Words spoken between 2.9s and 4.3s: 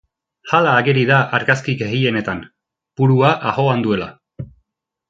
purua ahoan duela.